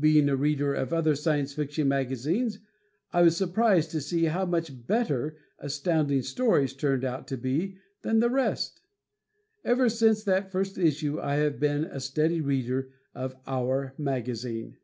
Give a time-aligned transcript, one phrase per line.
[0.00, 2.60] Being a reader of other Science Fiction magazines,
[3.12, 8.20] I was surprised to see how much better Astounding Stories turned out to be than
[8.20, 8.80] the rest.
[9.66, 14.78] Ever since that first issue I have been a steady reader of "our" magazine.